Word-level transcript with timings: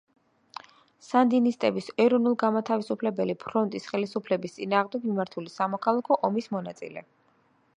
სანდინისტების 1.07 1.89
ეროვნულ-განმათავისუფლებელი 2.05 3.35
ფრონტის 3.43 3.85
ხელისუფლების 3.91 4.57
წინააღმდეგ 4.57 5.07
მიმართული 5.11 5.55
სამოქალაქო 5.59 6.19
ომის 6.31 6.51
მონაწილე. 6.57 7.07